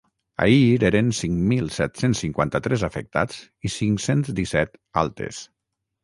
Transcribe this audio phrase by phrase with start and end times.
[0.43, 5.43] Ahir eren cinc mil set-cents cinquanta-tres afectats i cinc-cents disset altes.